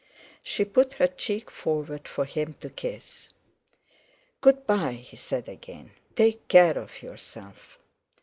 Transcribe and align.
She 0.41 0.65
put 0.65 0.93
her 0.93 1.05
cheek 1.05 1.51
forward 1.51 2.07
for 2.07 2.25
him 2.25 2.55
to 2.61 2.71
kiss. 2.71 3.29
"Good 4.41 4.65
bye," 4.65 4.93
he 4.93 5.15
said 5.15 5.47
again; 5.47 5.91
"take 6.15 6.47
care 6.47 6.75
of 6.79 7.03
yourself." 7.03 7.77